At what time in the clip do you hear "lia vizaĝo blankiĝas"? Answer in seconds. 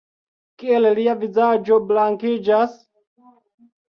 0.99-2.73